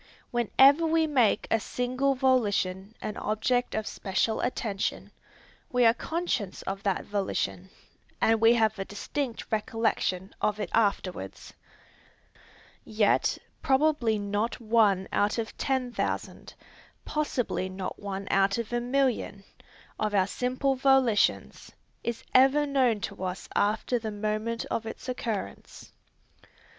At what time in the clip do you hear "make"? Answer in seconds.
1.05-1.45